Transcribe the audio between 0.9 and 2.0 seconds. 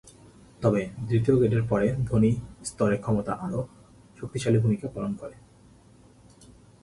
দ্বিতীয় গ্রেডের পরে,